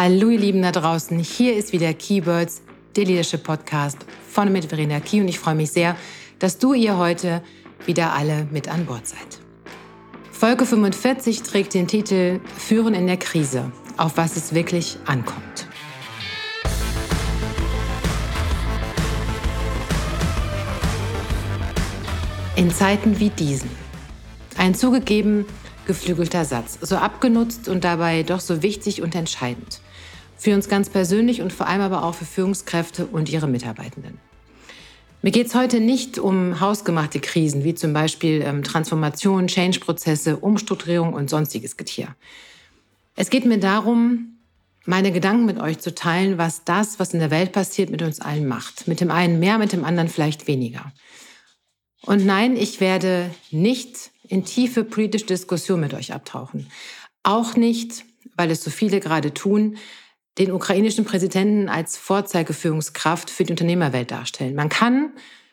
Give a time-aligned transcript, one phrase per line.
[0.00, 2.62] Hallo ihr Lieben da draußen, hier ist wieder Keywords,
[2.94, 3.98] der Leadership Podcast
[4.30, 5.96] von mit Verena Key und ich freue mich sehr,
[6.38, 7.42] dass du ihr heute
[7.84, 9.40] wieder alle mit an Bord seid.
[10.30, 15.66] Folge 45 trägt den Titel Führen in der Krise, auf was es wirklich ankommt.
[22.54, 23.70] In Zeiten wie diesen.
[24.56, 25.44] Ein zugegeben
[25.88, 29.80] geflügelter Satz, so abgenutzt und dabei doch so wichtig und entscheidend.
[30.38, 34.18] Für uns ganz persönlich und vor allem aber auch für Führungskräfte und ihre Mitarbeitenden.
[35.20, 41.12] Mir geht es heute nicht um hausgemachte Krisen, wie zum Beispiel ähm, Transformation, Change-Prozesse, Umstrukturierung
[41.12, 42.14] und sonstiges Getier.
[43.16, 44.38] Es geht mir darum,
[44.86, 48.20] meine Gedanken mit euch zu teilen, was das, was in der Welt passiert, mit uns
[48.20, 48.86] allen macht.
[48.86, 50.92] Mit dem einen mehr, mit dem anderen vielleicht weniger.
[52.02, 56.70] Und nein, ich werde nicht in tiefe politische Diskussion mit euch abtauchen.
[57.24, 58.04] Auch nicht,
[58.36, 59.78] weil es so viele gerade tun,
[60.38, 64.54] den ukrainischen Präsidenten als Vorzeigeführungskraft für die Unternehmerwelt darstellen.
[64.54, 65.12] Man kann,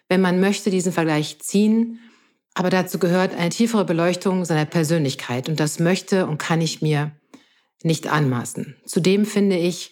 [0.09, 2.00] wenn man möchte, diesen Vergleich ziehen,
[2.53, 7.11] aber dazu gehört eine tiefere Beleuchtung seiner Persönlichkeit und das möchte und kann ich mir
[7.83, 8.75] nicht anmaßen.
[8.86, 9.92] Zudem finde ich,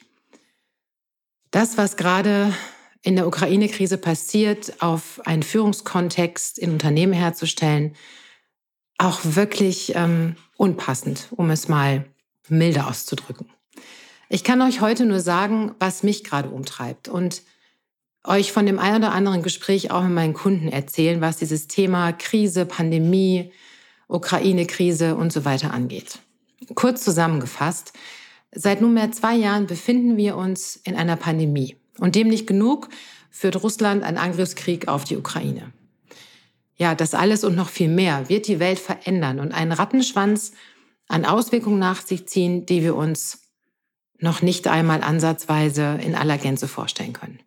[1.51, 2.53] das, was gerade
[3.03, 7.95] in der Ukraine-Krise passiert, auf einen Führungskontext in Unternehmen herzustellen,
[8.97, 12.05] auch wirklich ähm, unpassend, um es mal
[12.47, 13.52] milde auszudrücken.
[14.33, 17.43] Ich kann euch heute nur sagen, was mich gerade umtreibt und
[18.23, 22.13] euch von dem ein oder anderen Gespräch auch mit meinen Kunden erzählen, was dieses Thema
[22.13, 23.51] Krise, Pandemie,
[24.07, 26.17] Ukraine-Krise und so weiter angeht.
[26.73, 27.93] Kurz zusammengefasst,
[28.51, 31.77] seit nunmehr zwei Jahren befinden wir uns in einer Pandemie.
[31.99, 32.89] Und dem nicht genug
[33.29, 35.71] führt Russland einen Angriffskrieg auf die Ukraine.
[36.75, 40.53] Ja, das alles und noch viel mehr wird die Welt verändern und einen Rattenschwanz
[41.07, 43.42] an Auswirkungen nach sich ziehen, die wir uns
[44.19, 47.39] noch nicht einmal ansatzweise in aller Gänze vorstellen können.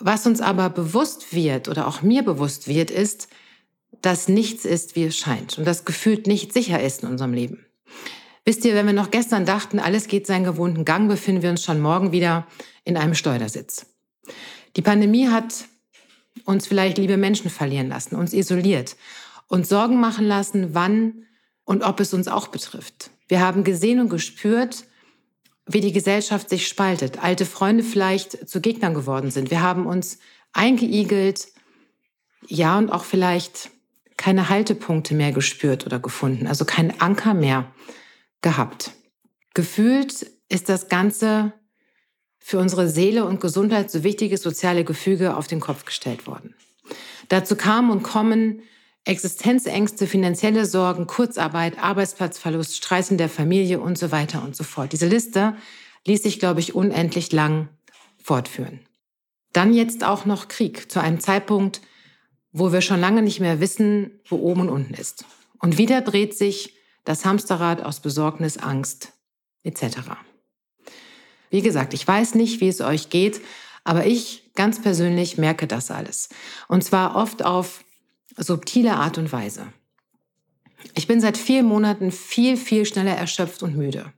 [0.00, 3.28] Was uns aber bewusst wird oder auch mir bewusst wird, ist,
[4.02, 7.64] dass nichts ist, wie es scheint und das gefühlt nicht sicher ist in unserem Leben.
[8.44, 11.64] Wisst ihr, wenn wir noch gestern dachten, alles geht seinen gewohnten Gang, befinden wir uns
[11.64, 12.46] schon morgen wieder
[12.84, 13.86] in einem Steuersitz.
[14.76, 15.64] Die Pandemie hat
[16.44, 18.96] uns vielleicht liebe Menschen verlieren lassen, uns isoliert,
[19.46, 21.24] und Sorgen machen lassen, wann
[21.64, 23.10] und ob es uns auch betrifft.
[23.28, 24.84] Wir haben gesehen und gespürt,
[25.66, 29.50] wie die Gesellschaft sich spaltet, alte Freunde vielleicht zu Gegnern geworden sind.
[29.50, 30.18] Wir haben uns
[30.52, 31.48] eingeigelt,
[32.46, 33.70] ja, und auch vielleicht
[34.16, 37.72] keine Haltepunkte mehr gespürt oder gefunden, also keinen Anker mehr
[38.42, 38.92] gehabt.
[39.54, 41.52] Gefühlt ist das Ganze
[42.38, 46.54] für unsere Seele und Gesundheit so wichtige soziale Gefüge auf den Kopf gestellt worden.
[47.28, 48.62] Dazu kamen und kommen
[49.06, 54.92] Existenzängste, finanzielle Sorgen, Kurzarbeit, Arbeitsplatzverlust, Streit in der Familie und so weiter und so fort.
[54.92, 55.56] Diese Liste
[56.06, 57.68] ließ sich, glaube ich, unendlich lang
[58.22, 58.80] fortführen.
[59.52, 61.82] Dann jetzt auch noch Krieg zu einem Zeitpunkt,
[62.50, 65.26] wo wir schon lange nicht mehr wissen, wo oben und unten ist.
[65.58, 69.12] Und wieder dreht sich das Hamsterrad aus Besorgnis, Angst
[69.64, 69.98] etc.
[71.50, 73.40] Wie gesagt, ich weiß nicht, wie es euch geht,
[73.84, 76.30] aber ich ganz persönlich merke das alles.
[76.68, 77.83] Und zwar oft auf
[78.36, 79.66] subtile Art und Weise.
[80.94, 84.12] Ich bin seit vielen Monaten viel, viel schneller erschöpft und müde.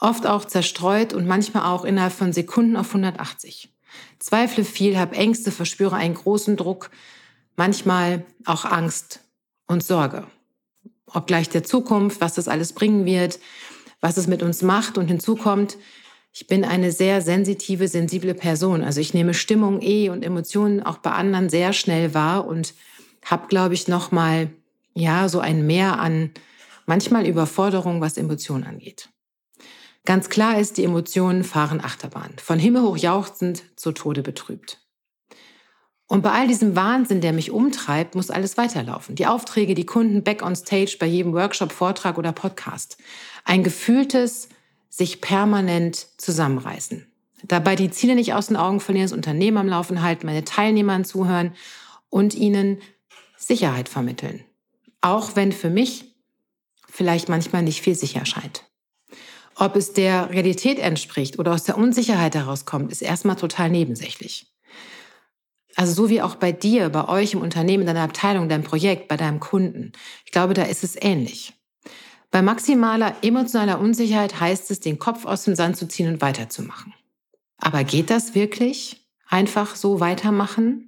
[0.00, 3.72] Oft auch zerstreut und manchmal auch innerhalb von Sekunden auf 180.
[4.18, 6.90] Zweifle viel, habe Ängste, verspüre einen großen Druck,
[7.56, 9.20] manchmal auch Angst
[9.66, 10.26] und Sorge.
[11.06, 13.38] Obgleich der Zukunft, was das alles bringen wird,
[14.00, 15.76] was es mit uns macht und hinzukommt,
[16.32, 18.84] ich bin eine sehr sensitive, sensible Person.
[18.84, 22.74] Also ich nehme Stimmung eh und Emotionen auch bei anderen sehr schnell wahr und
[23.30, 24.50] habe, glaube ich, noch mal
[24.94, 26.30] ja so ein Mehr an
[26.86, 29.08] manchmal Überforderung, was Emotionen angeht.
[30.04, 34.80] Ganz klar ist, die Emotionen fahren Achterbahn, von Himmel hoch jauchzend zu Tode betrübt.
[36.06, 39.14] Und bei all diesem Wahnsinn, der mich umtreibt, muss alles weiterlaufen.
[39.14, 42.96] Die Aufträge, die Kunden back on stage bei jedem Workshop, Vortrag oder Podcast.
[43.44, 44.48] Ein gefühltes
[44.88, 47.06] sich permanent zusammenreißen.
[47.44, 51.04] Dabei die Ziele nicht aus den Augen verlieren, das Unternehmen am Laufen halten, meine Teilnehmern
[51.04, 51.52] zuhören
[52.08, 52.78] und ihnen
[53.38, 54.44] Sicherheit vermitteln.
[55.00, 56.04] Auch wenn für mich
[56.88, 58.64] vielleicht manchmal nicht viel sicher scheint.
[59.54, 64.46] Ob es der Realität entspricht oder aus der Unsicherheit herauskommt, ist erstmal total nebensächlich.
[65.76, 69.16] Also so wie auch bei dir, bei euch im Unternehmen, deiner Abteilung, deinem Projekt, bei
[69.16, 69.92] deinem Kunden.
[70.24, 71.54] Ich glaube, da ist es ähnlich.
[72.30, 76.94] Bei maximaler emotionaler Unsicherheit heißt es, den Kopf aus dem Sand zu ziehen und weiterzumachen.
[77.58, 79.08] Aber geht das wirklich?
[79.28, 80.87] Einfach so weitermachen?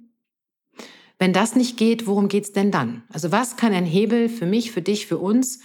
[1.21, 3.03] Wenn das nicht geht, worum geht's denn dann?
[3.13, 5.59] Also was kann ein Hebel für mich, für dich, für uns,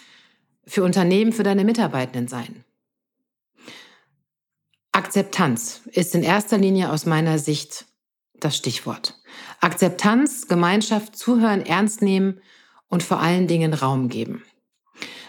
[0.66, 2.62] für Unternehmen, für deine Mitarbeitenden sein?
[4.92, 7.86] Akzeptanz ist in erster Linie aus meiner Sicht
[8.38, 9.18] das Stichwort.
[9.62, 12.42] Akzeptanz, Gemeinschaft, Zuhören, Ernst nehmen
[12.88, 14.42] und vor allen Dingen Raum geben.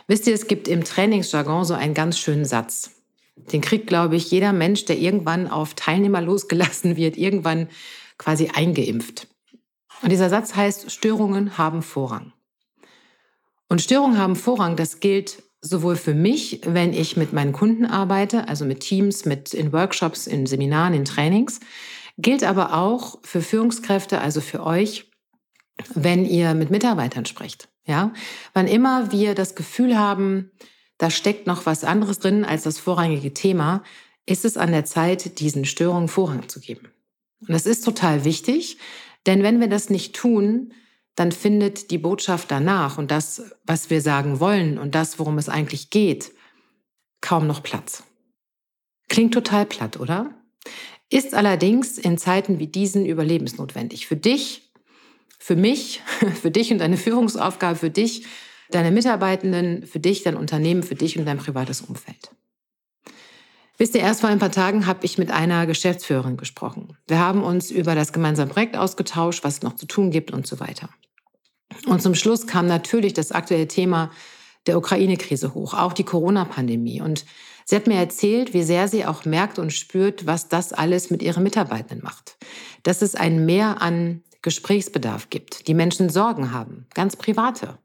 [0.08, 2.92] Wisst ihr, es gibt im Trainingsjargon so einen ganz schönen Satz.
[3.38, 7.70] Den kriegt, glaube ich, jeder Mensch, der irgendwann auf Teilnehmer losgelassen wird, irgendwann
[8.18, 9.30] quasi eingeimpft.
[10.02, 12.34] Und dieser Satz heißt, Störungen haben Vorrang.
[13.70, 18.48] Und Störungen haben Vorrang, das gilt sowohl für mich, wenn ich mit meinen Kunden arbeite,
[18.48, 21.60] also mit Teams, mit in Workshops, in Seminaren, in Trainings,
[22.18, 25.12] gilt aber auch für Führungskräfte, also für euch,
[25.94, 27.70] wenn ihr mit Mitarbeitern sprecht.
[27.86, 28.12] Ja,
[28.54, 30.52] wann immer wir das Gefühl haben,
[30.98, 33.84] da steckt noch was anderes drin als das vorrangige Thema,
[34.26, 36.90] ist es an der Zeit, diesen Störungen Vorrang zu geben.
[37.42, 38.78] Und das ist total wichtig,
[39.28, 40.74] denn wenn wir das nicht tun,
[41.16, 45.50] dann findet die Botschaft danach und das, was wir sagen wollen und das, worum es
[45.50, 46.32] eigentlich geht,
[47.22, 48.04] kaum noch Platz.
[49.10, 50.32] Klingt total platt, oder?
[51.10, 54.08] Ist allerdings in Zeiten wie diesen überlebensnotwendig.
[54.08, 54.72] Für dich,
[55.40, 56.02] für mich,
[56.42, 58.28] für dich und deine Führungsaufgabe, für dich,
[58.70, 62.30] deine Mitarbeitenden, für dich, dein Unternehmen, für dich und dein privates Umfeld.
[63.78, 66.98] Wisst ihr, erst vor ein paar Tagen habe ich mit einer Geschäftsführerin gesprochen.
[67.08, 70.48] Wir haben uns über das gemeinsame Projekt ausgetauscht, was es noch zu tun gibt und
[70.48, 70.90] so weiter.
[71.86, 74.10] Und zum Schluss kam natürlich das aktuelle Thema
[74.66, 77.02] der Ukraine-Krise hoch, auch die Corona-Pandemie.
[77.02, 77.26] Und
[77.66, 81.22] sie hat mir erzählt, wie sehr sie auch merkt und spürt, was das alles mit
[81.22, 82.38] ihren Mitarbeitenden macht.
[82.82, 87.78] Dass es ein Mehr an Gesprächsbedarf gibt, die Menschen Sorgen haben, ganz private,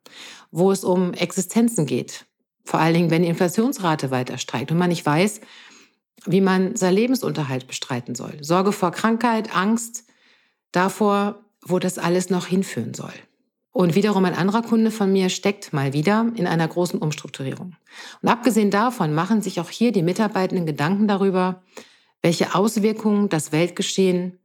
[0.51, 2.25] wo es um Existenzen geht,
[2.65, 5.41] vor allen Dingen, wenn die Inflationsrate weiter steigt und man nicht weiß,
[6.27, 8.37] wie man seinen Lebensunterhalt bestreiten soll.
[8.41, 10.05] Sorge vor Krankheit, Angst
[10.71, 13.13] davor, wo das alles noch hinführen soll.
[13.73, 17.75] Und wiederum ein anderer Kunde von mir steckt mal wieder in einer großen Umstrukturierung.
[18.21, 21.63] Und abgesehen davon machen sich auch hier die Mitarbeitenden Gedanken darüber,
[22.21, 24.39] welche Auswirkungen das Weltgeschehen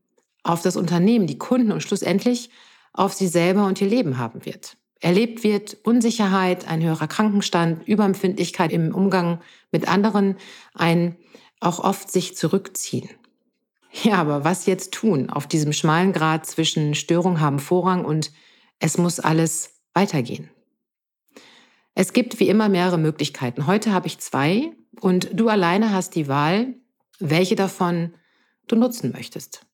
[0.44, 2.50] auf das Unternehmen, die Kunden und schlussendlich
[2.94, 4.77] auf sie selber und ihr Leben haben wird.
[5.00, 9.41] Erlebt wird Unsicherheit, ein höherer Krankenstand, Überempfindlichkeit im Umgang
[9.71, 10.38] mit anderen,
[10.73, 11.18] ein
[11.59, 13.09] auch oft sich zurückziehen.
[14.04, 18.31] Ja, aber was jetzt tun auf diesem schmalen Grad zwischen Störung haben Vorrang und
[18.80, 20.50] es muss alles weitergehen.
[21.95, 23.65] Es gibt wie immer mehrere Möglichkeiten.
[23.65, 24.71] Heute habe ich zwei
[25.01, 26.75] und du alleine hast die Wahl,
[27.18, 28.13] welche davon
[28.68, 29.65] du nutzen möchtest.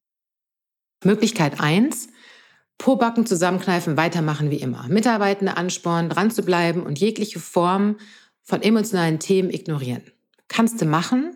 [1.04, 2.08] Möglichkeit eins:
[2.78, 4.88] Pobacken zusammenkneifen, weitermachen wie immer.
[4.88, 7.98] Mitarbeitende anspornen, dran zu bleiben und jegliche Form
[8.42, 10.04] von emotionalen Themen ignorieren.
[10.48, 11.36] Kannst du machen,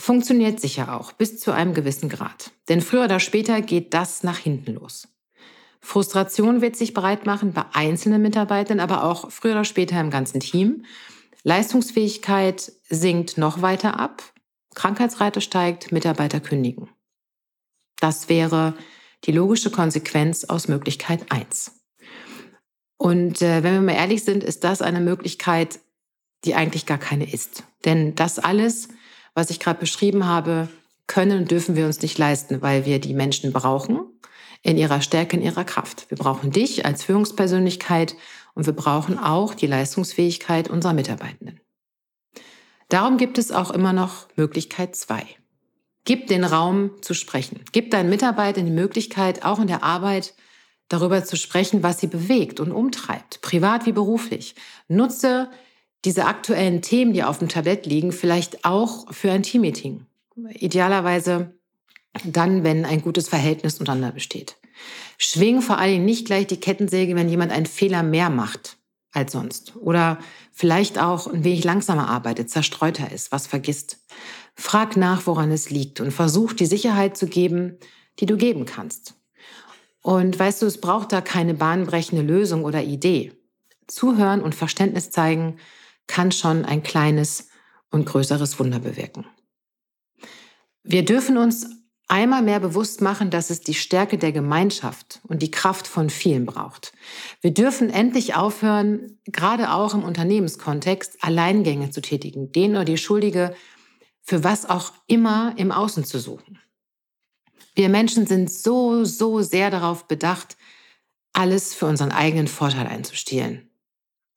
[0.00, 2.52] funktioniert sicher auch bis zu einem gewissen Grad.
[2.68, 5.08] Denn früher oder später geht das nach hinten los.
[5.80, 10.40] Frustration wird sich breit machen bei einzelnen Mitarbeitern, aber auch früher oder später im ganzen
[10.40, 10.84] Team.
[11.42, 14.22] Leistungsfähigkeit sinkt noch weiter ab.
[14.74, 16.88] Krankheitsrate steigt, Mitarbeiter kündigen.
[17.98, 18.74] Das wäre
[19.24, 21.72] die logische Konsequenz aus Möglichkeit 1.
[22.96, 25.80] Und äh, wenn wir mal ehrlich sind, ist das eine Möglichkeit,
[26.44, 27.64] die eigentlich gar keine ist.
[27.84, 28.88] Denn das alles,
[29.34, 30.68] was ich gerade beschrieben habe,
[31.06, 34.00] können und dürfen wir uns nicht leisten, weil wir die Menschen brauchen
[34.62, 36.08] in ihrer Stärke, in ihrer Kraft.
[36.08, 38.14] Wir brauchen dich als Führungspersönlichkeit
[38.54, 41.60] und wir brauchen auch die Leistungsfähigkeit unserer Mitarbeitenden.
[42.88, 45.24] Darum gibt es auch immer noch Möglichkeit zwei.
[46.04, 47.60] Gib den Raum zu sprechen.
[47.72, 50.34] Gib deinen Mitarbeitern die Möglichkeit, auch in der Arbeit
[50.88, 54.56] darüber zu sprechen, was sie bewegt und umtreibt, privat wie beruflich.
[54.88, 55.48] Nutze
[56.04, 60.06] diese aktuellen Themen, die auf dem Tablett liegen, vielleicht auch für ein Teammeeting.
[60.54, 61.54] Idealerweise
[62.24, 64.56] dann, wenn ein gutes Verhältnis untereinander besteht.
[65.18, 68.78] Schwing vor allen Dingen nicht gleich die Kettensäge, wenn jemand einen Fehler mehr macht
[69.12, 70.18] als sonst oder
[70.52, 73.98] vielleicht auch ein wenig langsamer arbeitet, zerstreuter ist, was vergisst.
[74.54, 77.78] Frag nach, woran es liegt und versuch die Sicherheit zu geben,
[78.18, 79.14] die du geben kannst.
[80.02, 83.32] Und weißt du, es braucht da keine bahnbrechende Lösung oder Idee.
[83.86, 85.56] Zuhören und Verständnis zeigen
[86.10, 87.48] kann schon ein kleines
[87.90, 89.24] und größeres Wunder bewirken.
[90.82, 91.66] Wir dürfen uns
[92.08, 96.46] einmal mehr bewusst machen, dass es die Stärke der Gemeinschaft und die Kraft von vielen
[96.46, 96.92] braucht.
[97.40, 103.54] Wir dürfen endlich aufhören, gerade auch im Unternehmenskontext, Alleingänge zu tätigen, den oder die Schuldige
[104.22, 106.58] für was auch immer im Außen zu suchen.
[107.76, 110.56] Wir Menschen sind so, so sehr darauf bedacht,
[111.32, 113.69] alles für unseren eigenen Vorteil einzustehlen.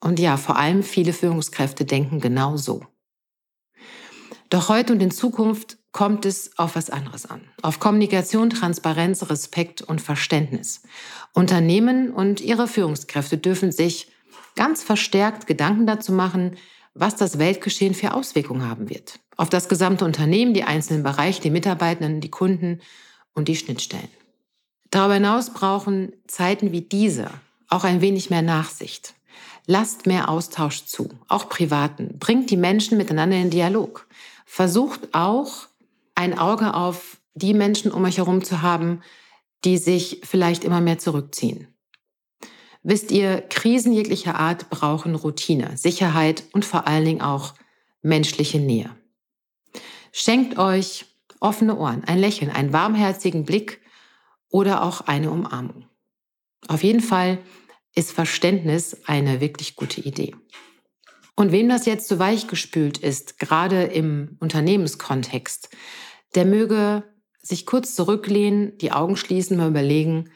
[0.04, 2.82] Und ja, vor allem viele Führungskräfte denken genau so.
[4.50, 7.40] Doch heute und in Zukunft kommt es auf was anderes an.
[7.62, 10.82] Auf Kommunikation, Transparenz, Respekt und Verständnis.
[11.32, 14.12] Unternehmen und ihre Führungskräfte dürfen sich
[14.56, 16.56] ganz verstärkt Gedanken dazu machen,
[16.92, 19.20] was das Weltgeschehen für Auswirkungen haben wird.
[19.38, 22.82] Auf das gesamte Unternehmen, die einzelnen Bereiche, die Mitarbeitenden, die Kunden
[23.32, 24.10] und die Schnittstellen.
[24.90, 27.30] Darüber hinaus brauchen Zeiten wie diese
[27.70, 29.14] auch ein wenig mehr Nachsicht.
[29.66, 32.18] Lasst mehr Austausch zu, auch privaten.
[32.18, 34.06] Bringt die Menschen miteinander in Dialog.
[34.44, 35.68] Versucht auch
[36.14, 39.02] ein Auge auf die Menschen um euch herum zu haben,
[39.64, 41.68] die sich vielleicht immer mehr zurückziehen.
[42.82, 47.54] Wisst ihr, Krisen jeglicher Art brauchen Routine, Sicherheit und vor allen Dingen auch
[48.02, 48.90] menschliche Nähe.
[50.12, 51.06] Schenkt euch
[51.40, 53.80] offene Ohren, ein Lächeln, einen warmherzigen Blick
[54.50, 55.86] oder auch eine Umarmung.
[56.68, 57.38] Auf jeden Fall
[57.94, 60.34] ist Verständnis eine wirklich gute Idee.
[61.36, 65.68] Und wem das jetzt zu weich gespült ist, gerade im Unternehmenskontext,
[66.34, 67.02] der möge
[67.42, 70.30] sich kurz zurücklehnen, die Augen schließen, mal überlegen,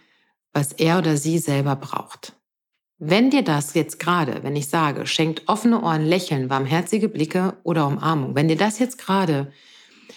[0.53, 2.35] was er oder sie selber braucht.
[2.99, 7.87] Wenn dir das jetzt gerade, wenn ich sage, schenkt offene Ohren, Lächeln, warmherzige Blicke oder
[7.87, 9.53] Umarmung, wenn dir das jetzt gerade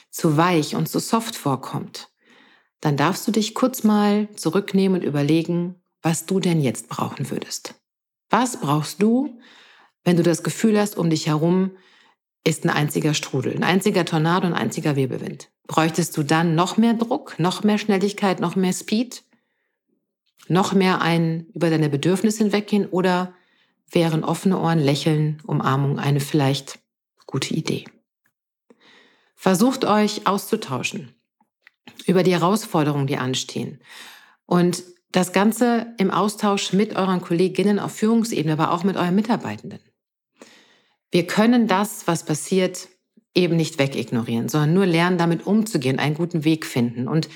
[0.10, 2.10] zu weich und zu soft vorkommt,
[2.81, 7.75] dann darfst du dich kurz mal zurücknehmen und überlegen, was du denn jetzt brauchen würdest.
[8.29, 9.39] Was brauchst du,
[10.03, 11.72] wenn du das Gefühl hast, um dich herum
[12.43, 15.51] ist ein einziger Strudel, ein einziger Tornado, ein einziger Wirbelwind?
[15.67, 19.24] Bräuchtest du dann noch mehr Druck, noch mehr Schnelligkeit, noch mehr Speed?
[20.48, 23.34] Noch mehr ein über deine Bedürfnisse hinweggehen oder
[23.89, 26.79] wären offene Ohren, Lächeln, Umarmung eine vielleicht
[27.27, 27.86] gute Idee?
[29.36, 31.15] Versucht euch auszutauschen
[32.05, 33.81] über die Herausforderungen, die anstehen.
[34.46, 39.80] Und das Ganze im Austausch mit euren Kolleginnen auf Führungsebene, aber auch mit euren Mitarbeitenden.
[41.12, 42.88] Wir können das, was passiert,
[43.36, 47.08] eben nicht wegignorieren, sondern nur lernen, damit umzugehen, einen guten Weg finden.
[47.08, 47.30] Und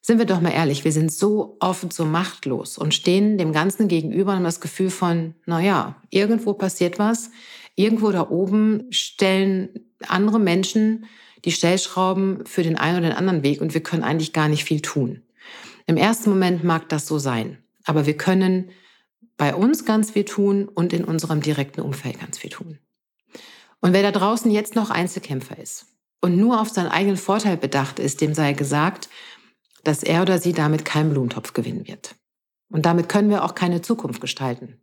[0.00, 3.86] sind wir doch mal ehrlich, wir sind so oft so machtlos und stehen dem Ganzen
[3.86, 7.30] gegenüber und haben das Gefühl von, na ja, irgendwo passiert was,
[7.76, 9.68] irgendwo da oben stellen
[10.08, 11.06] andere Menschen
[11.44, 14.64] die Stellschrauben für den einen oder den anderen Weg und wir können eigentlich gar nicht
[14.64, 15.22] viel tun.
[15.92, 18.70] Im ersten Moment mag das so sein, aber wir können
[19.36, 22.78] bei uns ganz viel tun und in unserem direkten Umfeld ganz viel tun.
[23.82, 25.84] Und wer da draußen jetzt noch Einzelkämpfer ist
[26.22, 29.10] und nur auf seinen eigenen Vorteil bedacht ist, dem sei gesagt,
[29.84, 32.14] dass er oder sie damit keinen Blumentopf gewinnen wird.
[32.70, 34.80] Und damit können wir auch keine Zukunft gestalten.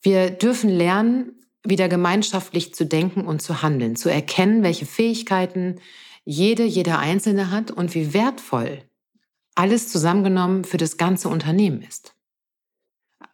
[0.00, 5.80] Wir dürfen lernen, wieder gemeinschaftlich zu denken und zu handeln, zu erkennen, welche Fähigkeiten
[6.24, 8.84] jede, jeder Einzelne hat und wie wertvoll
[9.60, 12.14] alles zusammengenommen für das ganze Unternehmen ist.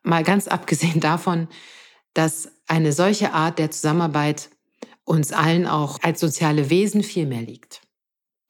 [0.03, 1.47] Mal ganz abgesehen davon,
[2.15, 4.51] dass eine solche Art der Zusammenarbeit
[5.05, 7.83] uns allen auch als soziale Wesen viel mehr liegt.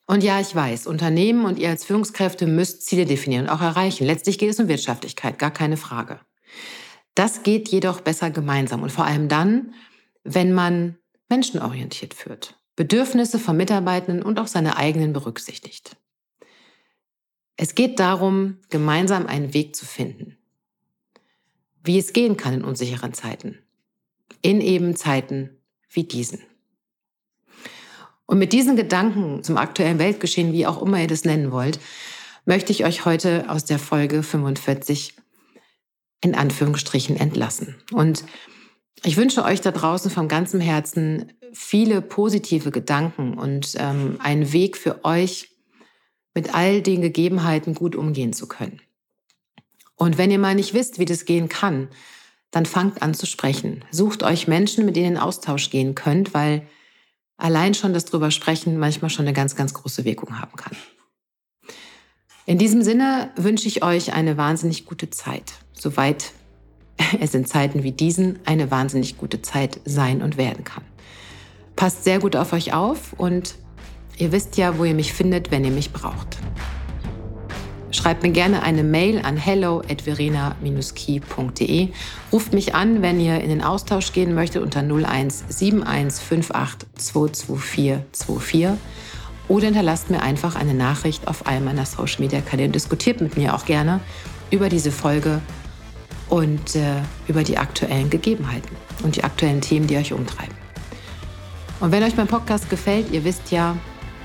[0.07, 4.07] Und ja, ich weiß, Unternehmen und ihr als Führungskräfte müsst Ziele definieren und auch erreichen.
[4.07, 6.21] Letztlich geht es um Wirtschaftlichkeit, gar keine Frage.
[7.15, 9.75] Das geht jedoch besser gemeinsam und vor allem dann,
[10.25, 10.97] wenn man
[11.29, 15.97] menschenorientiert führt, Bedürfnisse von Mitarbeitenden und auch seine eigenen berücksichtigt.
[17.57, 20.37] Es geht darum, gemeinsam einen Weg zu finden,
[21.83, 23.59] wie es gehen kann in unsicheren Zeiten,
[24.43, 25.51] in eben Zeiten
[25.89, 26.41] wie diesen.
[28.27, 31.79] Und mit diesen Gedanken zum aktuellen Weltgeschehen, wie auch immer ihr das nennen wollt,
[32.45, 35.15] möchte ich euch heute aus der Folge 45
[36.21, 37.77] in Anführungsstrichen entlassen.
[37.93, 38.25] Und
[39.05, 44.77] ich wünsche euch da draußen von ganzem Herzen viele positive Gedanken und ähm, einen Weg
[44.77, 45.56] für euch,
[46.37, 48.83] mit all den Gegebenheiten gut umgehen zu können.
[49.97, 51.89] Und wenn ihr mal nicht wisst, wie das gehen kann,
[52.51, 53.87] dann fangt an zu sprechen.
[53.91, 56.67] Sucht euch Menschen, mit denen ihr in Austausch gehen könnt, weil
[57.39, 60.77] allein schon das drüber sprechen manchmal schon eine ganz, ganz große Wirkung haben kann.
[62.45, 66.33] In diesem Sinne wünsche ich euch eine wahnsinnig gute Zeit, soweit
[67.21, 70.85] es in Zeiten wie diesen eine wahnsinnig gute Zeit sein und werden kann.
[71.77, 73.57] Passt sehr gut auf euch auf und
[74.19, 76.39] Ihr wisst ja, wo ihr mich findet, wenn ihr mich braucht.
[77.91, 81.89] Schreibt mir gerne eine Mail an hello@verena-key.de.
[82.33, 88.81] Ruft mich an, wenn ihr in den Austausch gehen möchtet unter 01 7158 22424
[89.49, 93.37] oder hinterlasst mir einfach eine Nachricht auf einem meiner Social Media Kanäle und diskutiert mit
[93.37, 94.01] mir auch gerne
[94.51, 95.41] über diese Folge
[96.29, 96.97] und äh,
[97.29, 100.55] über die aktuellen Gegebenheiten und die aktuellen Themen, die euch umtreiben.
[101.81, 103.77] Und wenn euch mein Podcast gefällt, ihr wisst ja,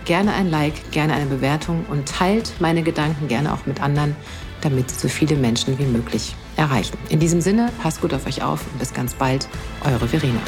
[0.05, 4.15] gerne ein Like, gerne eine Bewertung und teilt meine Gedanken gerne auch mit anderen,
[4.61, 6.97] damit sie so viele Menschen wie möglich erreichen.
[7.09, 9.47] In diesem Sinne, passt gut auf euch auf und bis ganz bald,
[9.83, 10.41] eure Verena.